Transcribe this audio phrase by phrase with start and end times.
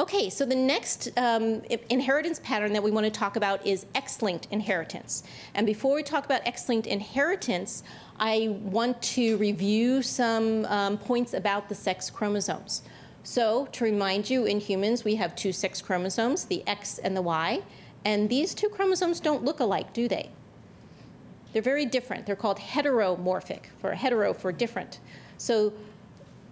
[0.00, 4.22] Okay, so the next um, inheritance pattern that we want to talk about is X
[4.22, 5.22] linked inheritance.
[5.54, 7.82] And before we talk about X linked inheritance,
[8.18, 12.80] I want to review some um, points about the sex chromosomes.
[13.22, 17.22] So, to remind you, in humans, we have two sex chromosomes, the X and the
[17.22, 17.62] Y,
[18.04, 20.30] and these two chromosomes don't look alike, do they?
[21.52, 22.26] They're very different.
[22.26, 25.00] They're called heteromorphic, for hetero for different.
[25.38, 25.72] So,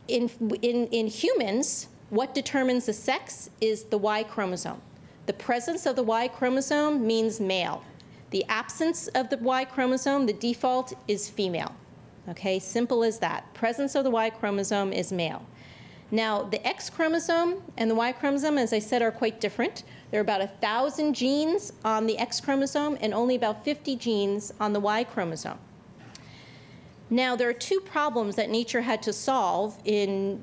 [0.09, 0.30] in,
[0.62, 4.80] in, in humans, what determines the sex is the Y chromosome.
[5.27, 7.84] The presence of the Y chromosome means male.
[8.30, 11.74] The absence of the Y chromosome, the default, is female.
[12.28, 13.52] Okay, simple as that.
[13.55, 15.44] Presence of the Y chromosome is male.
[16.10, 19.84] Now, the X chromosome and the Y chromosome, as I said, are quite different.
[20.10, 24.52] There are about a thousand genes on the X chromosome and only about 50 genes
[24.58, 25.58] on the Y chromosome.
[27.10, 30.42] Now, there are two problems that nature had to solve in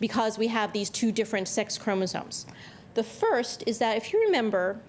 [0.00, 2.46] because we have these two different sex chromosomes.
[2.94, 4.80] The first is that if you remember,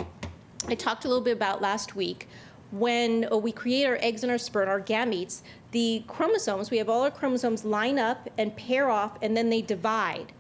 [0.68, 2.28] I talked a little bit about last week,
[2.72, 5.42] when uh, we create our eggs and our sperm, our gametes,
[5.72, 9.62] the chromosomes, we have all our chromosomes line up and pair off, and then they
[9.62, 10.34] divide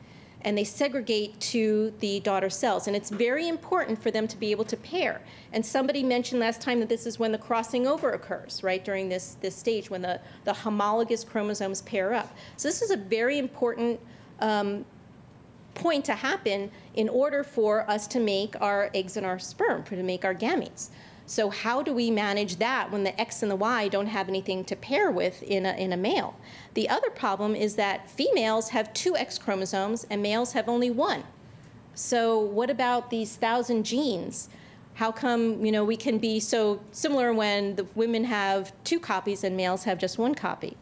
[0.43, 2.87] and they segregate to the daughter cells.
[2.87, 5.21] And it's very important for them to be able to pair.
[5.53, 9.09] And somebody mentioned last time that this is when the crossing over occurs, right, during
[9.09, 12.35] this, this stage, when the, the homologous chromosomes pair up.
[12.57, 13.99] So this is a very important
[14.39, 14.85] um,
[15.75, 19.95] point to happen in order for us to make our eggs and our sperm, for
[19.95, 20.89] to make our gametes.
[21.31, 24.65] So how do we manage that when the X and the Y don't have anything
[24.65, 26.35] to pair with in a, in a male?
[26.73, 31.23] The other problem is that females have two X chromosomes and males have only one.
[31.95, 34.49] So what about these thousand genes?
[34.95, 39.45] How come you know we can be so similar when the women have two copies
[39.45, 40.75] and males have just one copy?